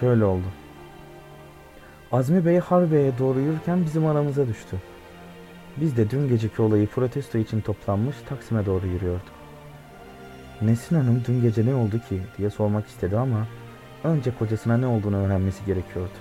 Şöyle 0.00 0.24
oldu. 0.24 0.46
Azmi 2.12 2.46
Bey 2.46 2.58
Harbiye'ye 2.58 3.18
doğru 3.18 3.40
yürürken 3.40 3.84
bizim 3.84 4.06
aramıza 4.06 4.46
düştü. 4.48 4.76
Biz 5.80 5.96
de 5.96 6.10
dün 6.10 6.28
geceki 6.28 6.62
olayı 6.62 6.86
protesto 6.86 7.38
için 7.38 7.60
toplanmış 7.60 8.16
Taksim'e 8.28 8.66
doğru 8.66 8.86
yürüyorduk. 8.86 9.32
Nesin 10.62 10.96
Hanım 10.96 11.22
dün 11.28 11.42
gece 11.42 11.66
ne 11.66 11.74
oldu 11.74 11.98
ki 12.08 12.20
diye 12.38 12.50
sormak 12.50 12.86
istedi 12.86 13.16
ama 13.16 13.46
önce 14.04 14.30
kocasına 14.38 14.76
ne 14.76 14.86
olduğunu 14.86 15.16
öğrenmesi 15.16 15.64
gerekiyordu. 15.64 16.12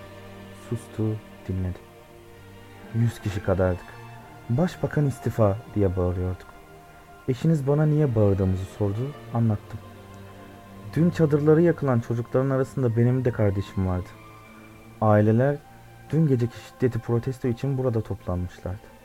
Sustu, 0.70 1.16
dinledi. 1.48 1.80
Yüz 2.96 3.20
kişi 3.20 3.44
kadardık. 3.44 3.86
Başbakan 4.50 5.06
istifa 5.06 5.58
diye 5.76 5.98
bağırıyorduk. 5.98 6.48
Eşiniz 7.28 7.68
bana 7.68 7.86
niye 7.86 8.16
bağırdığımızı 8.16 8.66
sordu, 8.66 9.12
anlattım. 9.34 9.80
Dün 10.96 11.10
çadırları 11.10 11.62
yakılan 11.62 12.00
çocukların 12.00 12.50
arasında 12.50 12.98
benim 12.98 13.26
de 13.26 13.32
kardeşim 13.32 13.88
vardı. 13.88 14.10
Aileler 15.02 15.58
dün 16.10 16.28
geceki 16.28 16.56
şiddeti 16.58 17.00
protesto 17.00 17.48
için 17.48 17.78
burada 17.78 18.02
toplanmışlardı. 18.02 18.97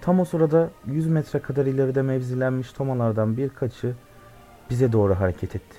Tam 0.00 0.20
o 0.20 0.24
sırada 0.24 0.70
100 0.86 1.06
metre 1.06 1.38
kadar 1.38 1.66
ileride 1.66 2.02
mevzilenmiş 2.02 2.72
tomalardan 2.72 3.36
birkaçı 3.36 3.94
bize 4.70 4.92
doğru 4.92 5.14
hareket 5.14 5.56
etti. 5.56 5.76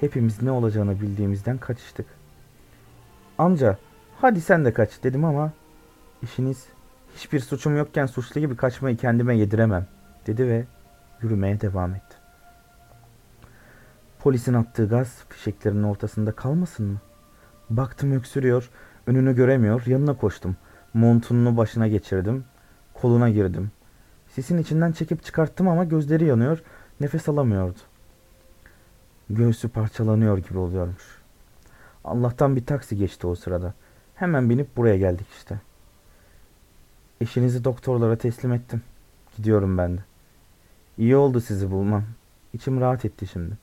Hepimiz 0.00 0.42
ne 0.42 0.50
olacağını 0.50 1.00
bildiğimizden 1.00 1.58
kaçıştık. 1.58 2.06
Amca 3.38 3.78
hadi 4.20 4.40
sen 4.40 4.64
de 4.64 4.72
kaç 4.72 5.02
dedim 5.02 5.24
ama 5.24 5.52
işiniz 6.22 6.66
hiçbir 7.16 7.40
suçum 7.40 7.76
yokken 7.76 8.06
suçlu 8.06 8.40
gibi 8.40 8.56
kaçmayı 8.56 8.96
kendime 8.96 9.36
yediremem 9.36 9.86
dedi 10.26 10.46
ve 10.46 10.64
yürümeye 11.22 11.60
devam 11.60 11.94
etti. 11.94 12.16
Polisin 14.18 14.54
attığı 14.54 14.88
gaz 14.88 15.24
fişeklerinin 15.28 15.82
ortasında 15.82 16.32
kalmasın 16.32 16.86
mı? 16.86 16.98
Baktım 17.70 18.12
öksürüyor, 18.12 18.70
önünü 19.06 19.36
göremiyor, 19.36 19.86
yanına 19.86 20.16
koştum. 20.16 20.56
Montununu 20.94 21.56
başına 21.56 21.88
geçirdim, 21.88 22.44
koluna 23.00 23.30
girdim. 23.30 23.70
Sisin 24.28 24.58
içinden 24.58 24.92
çekip 24.92 25.24
çıkarttım 25.24 25.68
ama 25.68 25.84
gözleri 25.84 26.24
yanıyor, 26.24 26.62
nefes 27.00 27.28
alamıyordu. 27.28 27.78
Göğsü 29.30 29.68
parçalanıyor 29.68 30.38
gibi 30.38 30.58
oluyormuş. 30.58 31.18
Allah'tan 32.04 32.56
bir 32.56 32.66
taksi 32.66 32.96
geçti 32.96 33.26
o 33.26 33.34
sırada. 33.34 33.74
Hemen 34.14 34.50
binip 34.50 34.76
buraya 34.76 34.96
geldik 34.96 35.26
işte. 35.36 35.60
Eşinizi 37.20 37.64
doktorlara 37.64 38.16
teslim 38.16 38.52
ettim. 38.52 38.82
Gidiyorum 39.36 39.78
ben 39.78 39.96
de. 39.96 40.00
İyi 40.98 41.16
oldu 41.16 41.40
sizi 41.40 41.70
bulmam. 41.70 42.04
İçim 42.52 42.80
rahat 42.80 43.04
etti 43.04 43.26
şimdi. 43.26 43.54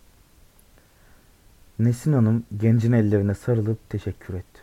Nesin 1.79 2.13
Hanım 2.13 2.43
gencin 2.57 2.91
ellerine 2.91 3.33
sarılıp 3.33 3.89
teşekkür 3.89 4.33
etti. 4.33 4.59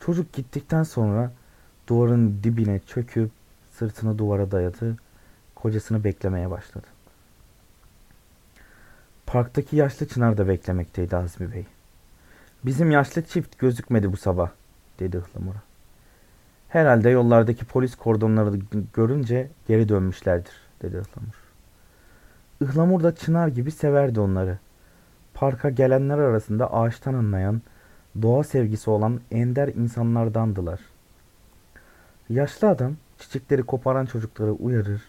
Çocuk 0.00 0.32
gittikten 0.32 0.82
sonra 0.82 1.32
duvarın 1.88 2.40
dibine 2.42 2.80
çöküp 2.86 3.30
sırtını 3.80 4.18
duvara 4.18 4.50
dayadı, 4.50 4.96
kocasını 5.54 6.04
beklemeye 6.04 6.50
başladı. 6.50 6.86
Parktaki 9.26 9.76
yaşlı 9.76 10.08
çınar 10.08 10.38
da 10.38 10.48
beklemekteydi 10.48 11.16
Azmi 11.16 11.52
Bey. 11.52 11.66
Bizim 12.64 12.90
yaşlı 12.90 13.22
çift 13.22 13.58
gözükmedi 13.58 14.12
bu 14.12 14.16
sabah, 14.16 14.50
dedi 14.98 15.16
Ihlamur'a. 15.16 15.62
Herhalde 16.68 17.10
yollardaki 17.10 17.64
polis 17.64 17.94
kordonları 17.94 18.58
görünce 18.94 19.50
geri 19.68 19.88
dönmüşlerdir, 19.88 20.54
dedi 20.82 20.96
Ihlamur. 20.96 21.34
Ihlamur 22.60 23.02
da 23.02 23.14
çınar 23.14 23.48
gibi 23.48 23.70
severdi 23.70 24.20
onları. 24.20 24.58
Parka 25.34 25.70
gelenler 25.70 26.18
arasında 26.18 26.72
ağaçtan 26.74 27.14
anlayan, 27.14 27.62
doğa 28.22 28.44
sevgisi 28.44 28.90
olan 28.90 29.20
ender 29.30 29.68
insanlardandılar. 29.68 30.80
Yaşlı 32.28 32.68
adam 32.68 32.96
çiçekleri 33.20 33.62
koparan 33.62 34.06
çocukları 34.06 34.52
uyarır, 34.52 35.02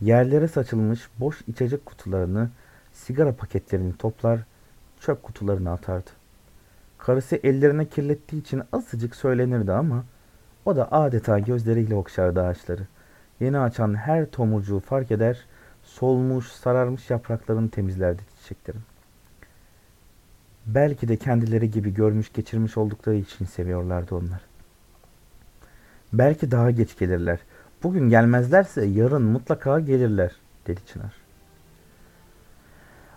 yerlere 0.00 0.48
saçılmış 0.48 1.08
boş 1.20 1.40
içecek 1.46 1.86
kutularını, 1.86 2.50
sigara 2.92 3.32
paketlerini 3.32 3.96
toplar, 3.96 4.40
çöp 5.00 5.22
kutularına 5.22 5.72
atardı. 5.72 6.10
Karısı 6.98 7.36
ellerine 7.36 7.88
kirlettiği 7.88 8.42
için 8.42 8.62
azıcık 8.72 9.16
söylenirdi 9.16 9.72
ama 9.72 10.04
o 10.64 10.76
da 10.76 10.92
adeta 10.92 11.38
gözleriyle 11.38 11.94
okşardı 11.94 12.42
ağaçları. 12.42 12.82
Yeni 13.40 13.58
açan 13.58 13.94
her 13.94 14.26
tomurcuğu 14.26 14.80
fark 14.80 15.10
eder, 15.10 15.44
solmuş, 15.82 16.46
sararmış 16.46 17.10
yapraklarını 17.10 17.70
temizlerdi 17.70 18.22
çiçeklerin. 18.38 18.80
Belki 20.66 21.08
de 21.08 21.16
kendileri 21.16 21.70
gibi 21.70 21.94
görmüş 21.94 22.32
geçirmiş 22.32 22.76
oldukları 22.76 23.16
için 23.16 23.44
seviyorlardı 23.44 24.14
onlar. 24.14 24.40
Belki 26.12 26.50
daha 26.50 26.70
geç 26.70 26.98
gelirler. 26.98 27.38
Bugün 27.86 28.08
gelmezlerse 28.08 28.84
yarın 28.84 29.22
mutlaka 29.22 29.80
gelirler, 29.80 30.32
dedi 30.66 30.80
Çınar. 30.86 31.14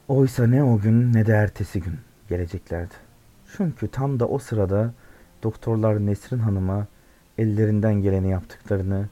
Oysa 0.08 0.48
ne 0.48 0.64
o 0.64 0.80
gün 0.80 1.14
ne 1.14 1.26
de 1.26 1.32
ertesi 1.32 1.82
gün 1.82 1.94
geleceklerdi. 2.28 2.94
Çünkü 3.58 3.88
tam 3.88 4.20
da 4.20 4.28
o 4.28 4.40
sırada 4.40 4.94
doktorlar 5.44 6.06
Nesrin 6.06 6.40
Hanım'a 6.40 6.88
ellerinden 7.38 7.94
geleni 7.94 8.30
yaptıklarını, 8.30 9.10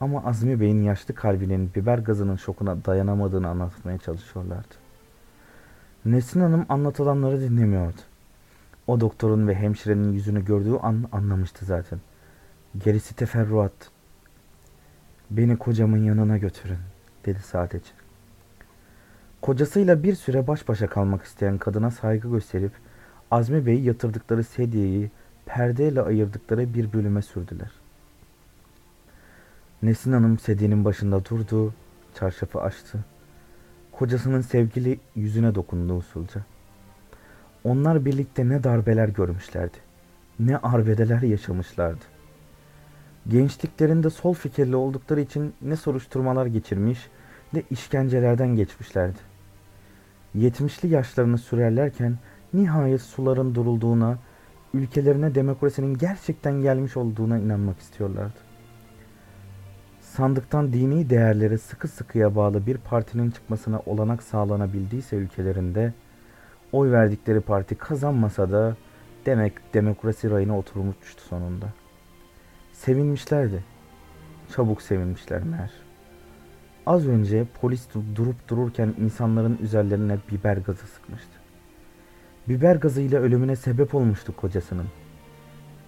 Ama 0.00 0.24
Azmi 0.24 0.60
Bey'in 0.60 0.82
yaşlı 0.82 1.14
kalbinin 1.14 1.70
biber 1.74 1.98
gazının 1.98 2.36
şokuna 2.36 2.84
dayanamadığını 2.84 3.48
anlatmaya 3.48 3.98
çalışıyorlardı. 3.98 4.74
Nesin 6.04 6.40
Hanım 6.40 6.66
anlatılanları 6.68 7.40
dinlemiyordu. 7.40 8.00
O 8.86 9.00
doktorun 9.00 9.48
ve 9.48 9.54
hemşirenin 9.54 10.12
yüzünü 10.12 10.44
gördüğü 10.44 10.76
an 10.76 11.08
anlamıştı 11.12 11.64
zaten. 11.64 12.00
Gerisi 12.84 13.16
teferruat. 13.16 13.97
Beni 15.30 15.56
kocamın 15.56 16.04
yanına 16.04 16.38
götürün 16.38 16.78
dedi 17.26 17.38
sadece. 17.38 17.90
Kocasıyla 19.42 20.02
bir 20.02 20.14
süre 20.14 20.46
baş 20.46 20.68
başa 20.68 20.86
kalmak 20.86 21.24
isteyen 21.24 21.58
kadına 21.58 21.90
saygı 21.90 22.30
gösterip 22.30 22.72
Azmi 23.30 23.66
Bey'i 23.66 23.84
yatırdıkları 23.84 24.44
sedyeyi 24.44 25.10
perdeyle 25.46 26.02
ayırdıkları 26.02 26.74
bir 26.74 26.92
bölüme 26.92 27.22
sürdüler. 27.22 27.70
Nesin 29.82 30.12
Hanım 30.12 30.38
sedyenin 30.38 30.84
başında 30.84 31.24
durdu, 31.24 31.74
çarşafı 32.14 32.60
açtı. 32.60 32.98
Kocasının 33.92 34.40
sevgili 34.40 35.00
yüzüne 35.16 35.54
dokundu 35.54 35.96
usulca. 35.96 36.40
Onlar 37.64 38.04
birlikte 38.04 38.48
ne 38.48 38.64
darbeler 38.64 39.08
görmüşlerdi, 39.08 39.76
ne 40.40 40.56
arbedeler 40.58 41.22
yaşamışlardı. 41.22 42.04
Gençliklerinde 43.28 44.10
sol 44.10 44.34
fikirli 44.34 44.76
oldukları 44.76 45.20
için 45.20 45.54
ne 45.62 45.76
soruşturmalar 45.76 46.46
geçirmiş 46.46 47.08
ne 47.52 47.62
işkencelerden 47.70 48.56
geçmişlerdi. 48.56 49.18
Yetmişli 50.34 50.88
yaşlarını 50.88 51.38
sürerlerken 51.38 52.18
nihayet 52.54 53.02
suların 53.02 53.54
durulduğuna, 53.54 54.18
ülkelerine 54.74 55.34
demokrasinin 55.34 55.94
gerçekten 55.94 56.52
gelmiş 56.52 56.96
olduğuna 56.96 57.38
inanmak 57.38 57.78
istiyorlardı. 57.78 58.38
Sandıktan 60.00 60.72
dini 60.72 61.10
değerlere 61.10 61.58
sıkı 61.58 61.88
sıkıya 61.88 62.36
bağlı 62.36 62.66
bir 62.66 62.76
partinin 62.76 63.30
çıkmasına 63.30 63.80
olanak 63.86 64.22
sağlanabildiyse 64.22 65.16
ülkelerinde, 65.16 65.92
oy 66.72 66.90
verdikleri 66.90 67.40
parti 67.40 67.74
kazanmasa 67.74 68.50
da 68.50 68.76
demek 69.26 69.74
demokrasi 69.74 70.30
rayına 70.30 70.58
oturmuştu 70.58 71.22
sonunda. 71.22 71.66
Sevinmişlerdi. 72.78 73.64
Çabuk 74.56 74.82
sevinmişler 74.82 75.42
meğer. 75.42 75.70
Az 76.86 77.06
önce 77.06 77.46
polis 77.60 77.88
durup 78.14 78.48
dururken 78.48 78.94
insanların 78.98 79.58
üzerlerine 79.62 80.18
biber 80.32 80.56
gazı 80.56 80.86
sıkmıştı. 80.86 81.38
Biber 82.48 82.76
gazıyla 82.76 83.20
ölümüne 83.20 83.56
sebep 83.56 83.94
olmuştu 83.94 84.36
kocasının. 84.36 84.86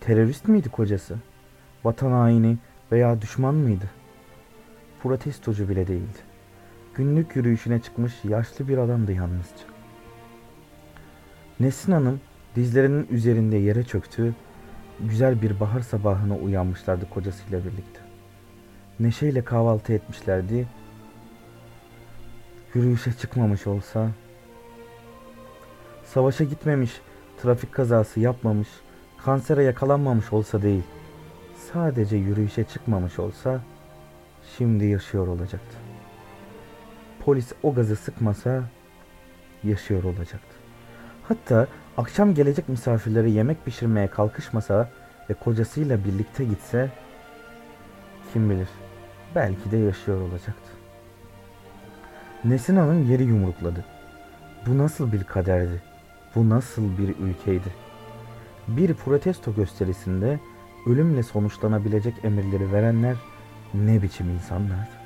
Terörist 0.01 0.49
miydi 0.49 0.69
kocası? 0.69 1.17
Vatan 1.85 2.13
haini 2.13 2.59
veya 2.93 3.23
düşman 3.23 3.55
mıydı? 3.55 3.91
Protestocu 5.03 5.69
bile 5.69 5.87
değildi. 5.87 6.19
Günlük 6.95 7.37
yürüyüşüne 7.37 7.81
çıkmış 7.81 8.25
yaşlı 8.25 8.69
bir 8.69 8.79
adamdı 8.79 9.13
yalnızca. 9.13 9.65
Nesin 11.61 11.93
Hanım 11.93 12.21
dizlerinin 12.57 13.07
üzerinde 13.11 13.57
yere 13.57 13.85
çöktü, 13.85 14.35
güzel 15.09 15.43
bir 15.43 15.61
bahar 15.61 15.81
sabahına 15.81 16.37
uyanmışlardı 16.37 17.11
kocasıyla 17.11 17.59
birlikte. 17.59 18.01
Neşeyle 19.01 19.45
kahvaltı 19.45 19.93
etmişlerdi. 19.93 20.69
Yürüyüşe 22.75 23.13
çıkmamış 23.13 23.67
olsa, 23.67 24.11
savaşa 26.05 26.45
gitmemiş, 26.45 27.01
trafik 27.43 27.73
kazası 27.73 28.21
yapmamış, 28.21 28.69
kansere 29.25 29.63
yakalanmamış 29.63 30.33
olsa 30.33 30.63
değil, 30.63 30.83
sadece 31.73 32.17
yürüyüşe 32.17 32.65
çıkmamış 32.65 33.19
olsa 33.19 33.61
şimdi 34.59 34.85
yaşıyor 34.85 35.27
olacaktı. 35.27 35.77
Polis 37.25 37.53
o 37.63 37.75
gazı 37.75 37.97
sıkmasa 37.97 38.63
yaşıyor 39.65 40.05
olacaktı. 40.05 40.57
Hatta 41.23 41.67
akşam 41.97 42.35
gelecek 42.35 42.69
misafirlere 42.69 43.31
yemek 43.31 43.65
pişirmeye 43.65 44.07
kalkışmasa 44.07 44.91
ve 45.31 45.35
kocasıyla 45.35 46.05
birlikte 46.05 46.45
gitse 46.45 46.91
kim 48.33 48.51
bilir 48.51 48.69
belki 49.35 49.71
de 49.71 49.77
yaşıyor 49.77 50.21
olacaktı. 50.21 50.71
Nesin 52.45 52.77
Hanım 52.77 53.11
yeri 53.11 53.23
yumrukladı. 53.23 53.85
Bu 54.67 54.79
nasıl 54.79 55.13
bir 55.13 55.25
kaderdi? 55.25 55.83
Bu 56.35 56.49
nasıl 56.49 56.99
bir 56.99 57.09
ülkeydi? 57.09 57.75
Bir 58.69 58.95
protesto 58.95 59.55
gösterisinde 59.55 60.41
ölümle 60.87 61.23
sonuçlanabilecek 61.23 62.15
emirleri 62.25 62.73
verenler 62.73 63.17
ne 63.75 64.03
biçim 64.03 64.31
insanlardı? 64.31 65.01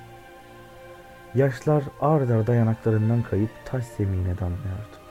Yaşlar 1.35 1.85
ard 2.01 2.29
arda 2.29 2.55
yanaklarından 2.55 3.23
kayıp 3.23 3.51
taş 3.65 3.85
zemine 3.85 4.39
damlıyordu. 4.39 5.04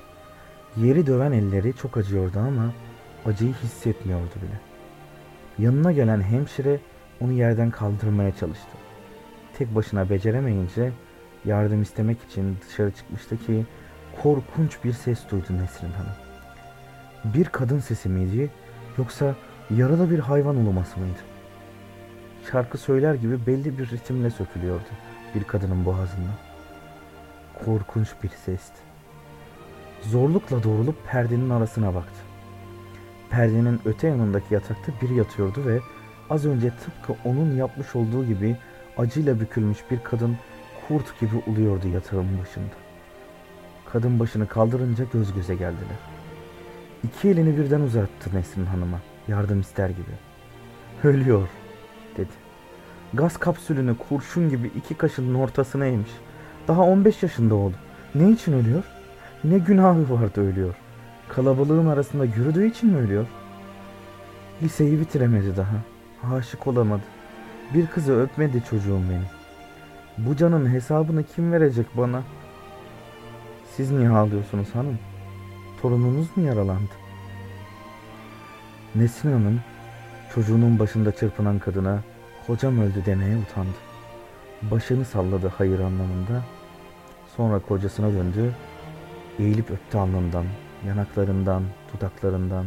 Yeri 0.78 1.08
döven 1.08 1.32
elleri 1.32 1.74
çok 1.76 1.98
acıyordu 1.98 2.40
ama 2.40 2.74
acıyı 3.26 3.54
hissetmiyordu 3.54 4.34
bile. 4.36 4.60
Yanına 5.66 5.92
gelen 5.92 6.22
hemşire 6.22 6.80
onu 7.22 7.32
yerden 7.32 7.72
kaldırmaya 7.72 8.36
çalıştı. 8.36 8.78
Tek 9.58 9.76
başına 9.76 10.10
beceremeyince 10.10 10.92
yardım 11.46 11.82
istemek 11.82 12.18
için 12.24 12.58
dışarı 12.68 12.92
çıkmıştı 12.92 13.38
ki 13.38 13.66
korkunç 14.22 14.84
bir 14.84 14.94
ses 14.94 15.20
duydu 15.32 15.46
Nesrin 15.50 15.92
Hanım. 15.92 16.16
Bir 17.34 17.46
kadın 17.46 17.80
sesi 17.80 18.10
miydi 18.10 18.52
yoksa 18.98 19.36
yaralı 19.70 20.12
bir 20.12 20.20
hayvan 20.20 20.56
uluması 20.56 21.00
mıydı? 21.00 21.20
Şarkı 22.52 22.78
söyler 22.78 23.14
gibi 23.14 23.48
belli 23.48 23.78
bir 23.78 23.90
ritimle 23.92 24.30
sökülüyordu 24.30 24.90
bir 25.36 25.44
kadının 25.44 25.86
boğazından. 25.86 26.36
Korkunç 27.66 28.08
bir 28.24 28.30
sesti. 28.30 28.93
Zorlukla 30.12 30.64
doğrulup 30.64 31.08
perdenin 31.08 31.50
arasına 31.50 31.96
baktı. 31.96 32.20
Perdenin 33.30 33.80
öte 33.86 34.08
yanındaki 34.08 34.54
yatakta 34.54 34.92
biri 35.02 35.16
yatıyordu 35.16 35.66
ve 35.66 35.80
az 36.30 36.46
önce 36.46 36.70
tıpkı 36.70 37.30
onun 37.30 37.56
yapmış 37.56 37.96
olduğu 37.96 38.26
gibi 38.26 38.58
acıyla 38.98 39.40
bükülmüş 39.40 39.78
bir 39.92 40.00
kadın 40.04 40.38
kurt 40.88 41.20
gibi 41.20 41.36
uluyordu 41.48 41.88
yatağın 41.88 42.40
başında. 42.42 42.76
Kadın 43.86 44.20
başını 44.20 44.48
kaldırınca 44.48 45.06
göz 45.14 45.34
göze 45.34 45.56
geldiler. 45.56 45.98
İki 47.04 47.30
elini 47.30 47.58
birden 47.58 47.82
uzattı 47.82 48.30
Nesrin 48.34 48.66
Hanım'a 48.66 49.00
yardım 49.28 49.62
ister 49.62 49.90
gibi. 49.90 50.12
Ölüyor 51.04 51.48
dedi. 52.18 52.34
Gaz 53.14 53.38
kapsülünü 53.38 53.98
kurşun 54.10 54.50
gibi 54.50 54.72
iki 54.76 54.96
kaşının 54.96 55.36
ortasına 55.36 55.86
eğmiş. 55.86 56.12
Daha 56.68 56.82
15 56.82 57.24
yaşında 57.24 57.56
oldu. 57.56 57.76
Ne 58.16 58.32
için 58.32 58.54
ölüyor? 58.54 58.84
Ne 59.44 59.58
günahı 59.58 60.14
vardı 60.14 60.42
ölüyor. 60.52 60.76
Kalabalığın 61.30 61.88
arasında 61.88 62.26
yürüdüğü 62.26 62.70
için 62.70 62.90
mi 62.90 62.98
ölüyor? 62.98 63.26
Liseyi 64.62 65.00
bitiremedi 65.00 65.54
daha. 65.58 66.36
Aşık 66.36 66.68
olamadı. 66.68 67.04
Bir 67.74 67.88
kızı 67.88 68.22
öpmedi 68.22 68.64
çocuğum 68.70 69.02
benim. 69.10 69.28
Bu 70.18 70.36
canın 70.36 70.70
hesabını 70.70 71.24
kim 71.24 71.52
verecek 71.52 71.86
bana? 71.98 72.24
Siz 73.76 73.92
niye 73.92 74.10
ağlıyorsunuz 74.10 74.76
hanım? 74.76 75.00
Torununuz 75.82 76.38
mu 76.38 76.44
yaralandı? 76.44 76.92
Nesin 78.96 79.32
Hanım 79.32 79.60
çocuğunun 80.36 80.80
başında 80.80 81.12
çırpınan 81.12 81.60
kadına 81.60 82.00
kocam 82.48 82.82
öldü 82.82 83.06
demeye 83.06 83.38
utandı. 83.38 83.78
Başını 84.62 85.06
salladı 85.06 85.52
hayır 85.58 85.80
anlamında. 85.80 86.44
Sonra 87.38 87.60
kocasına 87.60 88.14
döndü 88.14 88.54
Eğilip 89.40 89.72
öptü 89.72 89.98
alnından, 89.98 90.46
yanaklarından, 90.88 91.64
dudaklarından, 91.94 92.66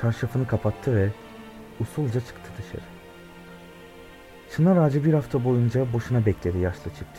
çarşafını 0.00 0.46
kapattı 0.46 0.96
ve 0.96 1.08
usulca 1.80 2.20
çıktı 2.20 2.50
dışarı. 2.58 2.86
Çınar 4.56 4.76
ağacı 4.76 5.04
bir 5.04 5.14
hafta 5.14 5.44
boyunca 5.44 5.92
boşuna 5.92 6.26
bekledi 6.26 6.58
yaşlı 6.58 6.90
çift. 6.90 7.18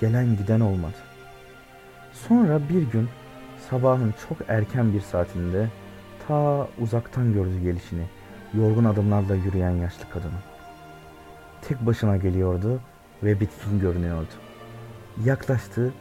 Gelen 0.00 0.36
giden 0.36 0.60
olmadı. 0.60 0.96
Sonra 2.12 2.60
bir 2.68 2.82
gün 2.82 3.08
sabahın 3.70 4.14
çok 4.28 4.38
erken 4.48 4.92
bir 4.92 5.00
saatinde 5.00 5.68
ta 6.28 6.68
uzaktan 6.80 7.32
gördü 7.32 7.60
gelişini, 7.62 8.04
yorgun 8.54 8.84
adımlarla 8.84 9.34
yürüyen 9.34 9.70
yaşlı 9.70 10.10
kadını. 10.10 10.38
Tek 11.62 11.86
başına 11.86 12.16
geliyordu 12.16 12.80
ve 13.22 13.40
bitkin 13.40 13.80
görünüyordu. 13.80 14.32
Yaklaştı, 15.24 15.92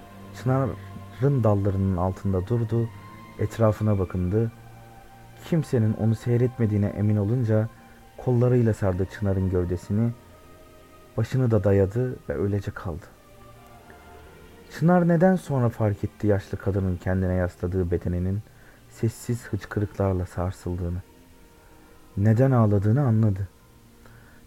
Çınar 0.42 0.70
Rın 1.24 1.44
dallarının 1.44 1.98
altında 1.98 2.48
durdu, 2.48 2.90
etrafına 3.40 4.00
bakındı. 4.00 4.52
Kimsenin 5.46 5.94
onu 5.94 6.16
seyretmediğine 6.16 6.88
emin 6.88 7.18
olunca 7.18 7.70
kollarıyla 8.18 8.74
sardı 8.74 9.08
Çınar'ın 9.20 9.50
gövdesini, 9.50 10.12
başını 11.18 11.52
da 11.52 11.64
dayadı 11.64 12.16
ve 12.30 12.38
öylece 12.38 12.72
kaldı. 12.72 13.06
Çınar 14.80 15.08
neden 15.08 15.36
sonra 15.36 15.70
fark 15.70 16.04
etti 16.04 16.28
yaşlı 16.28 16.58
kadının 16.58 16.98
kendine 16.98 17.34
yasladığı 17.34 17.92
bedeninin 17.92 18.42
sessiz 18.90 19.48
hıçkırıklarla 19.48 20.26
sarsıldığını. 20.26 21.02
Neden 22.18 22.52
ağladığını 22.52 23.02
anladı. 23.02 23.48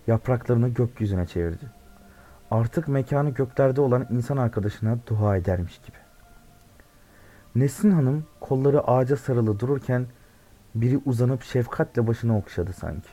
Yapraklarını 0.06 0.68
gökyüzüne 0.68 1.26
çevirdi. 1.26 1.64
Artık 2.50 2.88
mekanı 2.88 3.30
göklerde 3.30 3.80
olan 3.80 4.06
insan 4.10 4.36
arkadaşına 4.36 4.98
dua 5.06 5.36
edermiş 5.36 5.80
gibi. 5.86 6.05
Nesrin 7.56 7.90
Hanım 7.90 8.24
kolları 8.40 8.88
ağaca 8.88 9.16
sarılı 9.16 9.60
dururken 9.60 10.06
biri 10.74 11.00
uzanıp 11.06 11.42
şefkatle 11.42 12.06
başını 12.06 12.38
okşadı 12.38 12.72
sanki. 12.72 13.08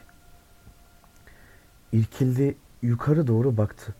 İrkildi 1.91 2.55
yukarı 2.81 3.27
doğru 3.27 3.57
baktı. 3.57 3.95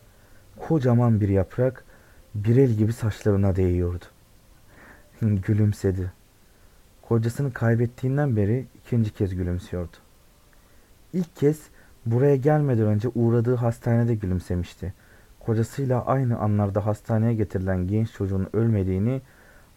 Kocaman 0.56 1.20
bir 1.20 1.28
yaprak 1.28 1.84
bir 2.34 2.56
el 2.56 2.70
gibi 2.70 2.92
saçlarına 2.92 3.56
değiyordu. 3.56 4.04
Gülümsedi. 5.22 6.12
Kocasını 7.02 7.52
kaybettiğinden 7.52 8.36
beri 8.36 8.66
ikinci 8.74 9.14
kez 9.14 9.34
gülümsüyordu. 9.34 9.96
İlk 11.12 11.36
kez 11.36 11.60
buraya 12.06 12.36
gelmeden 12.36 12.86
önce 12.86 13.08
uğradığı 13.14 13.54
hastanede 13.54 14.14
gülümsemişti. 14.14 14.94
Kocasıyla 15.40 16.04
aynı 16.04 16.38
anlarda 16.38 16.86
hastaneye 16.86 17.34
getirilen 17.34 17.88
genç 17.88 18.12
çocuğun 18.12 18.48
ölmediğini, 18.52 19.22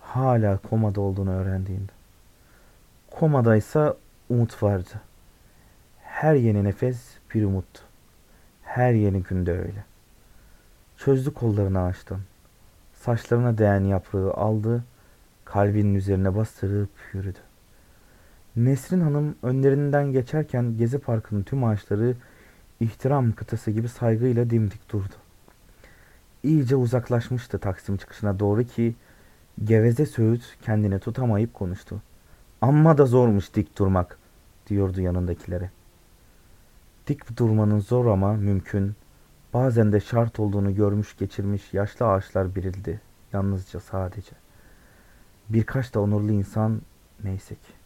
hala 0.08 0.58
komada 0.58 1.02
olduğunu 1.02 1.32
öğrendiğinde. 1.32 1.92
Komadaysa 3.12 3.98
umut 4.30 4.64
vardı. 4.64 5.02
Her 6.04 6.36
yeni 6.36 6.64
nefes 6.64 6.98
bir 7.34 7.44
umuttu. 7.44 7.82
Her 8.64 8.94
yeni 8.94 9.24
günde 9.24 9.52
öyle. 9.52 9.86
Çözdü 10.98 11.34
kollarını 11.34 11.82
ağaçtan. 11.82 12.20
Saçlarına 12.94 13.58
değen 13.58 13.84
yaprağı 13.84 14.34
aldı, 14.34 14.84
kalbinin 15.46 15.96
üzerine 15.96 16.36
bastırıp 16.36 16.90
yürüdü. 17.14 17.40
Nesrin 18.56 19.02
Hanım 19.02 19.36
önlerinden 19.44 20.12
geçerken 20.12 20.78
Gezi 20.78 21.00
Parkı'nın 21.00 21.44
tüm 21.44 21.64
ağaçları 21.64 22.16
ihtiram 22.80 23.32
kıtası 23.32 23.72
gibi 23.72 23.90
saygıyla 23.90 24.50
dimdik 24.50 24.92
durdu. 24.92 25.14
İyice 26.44 26.76
uzaklaşmıştı 26.76 27.60
Taksim 27.60 27.98
çıkışına 27.98 28.40
doğru 28.40 28.64
ki 28.64 28.96
geveze 29.64 30.06
Söğüt 30.06 30.58
kendini 30.62 31.00
tutamayıp 31.00 31.54
konuştu. 31.54 32.02
Amma 32.62 32.98
da 32.98 33.06
zormuş 33.06 33.54
dik 33.54 33.78
durmak 33.78 34.18
diyordu 34.68 35.02
yanındakilere. 35.02 35.72
Dik 37.08 37.38
durmanın 37.38 37.80
zor 37.80 38.06
ama 38.06 38.34
mümkün, 38.34 38.96
bazen 39.54 39.92
de 39.92 40.00
şart 40.00 40.40
olduğunu 40.40 40.76
görmüş 40.76 41.18
geçirmiş 41.18 41.74
yaşlı 41.74 42.08
ağaçlar 42.08 42.56
birildi. 42.56 43.02
Yalnızca 43.34 43.80
sadece. 43.80 44.32
Birkaç 45.50 45.94
da 45.94 46.02
onurlu 46.02 46.32
insan 46.32 46.82
neyse 47.24 47.56
ki. 47.56 47.77